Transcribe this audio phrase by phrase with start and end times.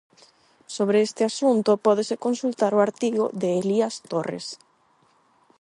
[0.75, 4.47] Sobre este asunto pódese consultar o artigo de Elías Torres.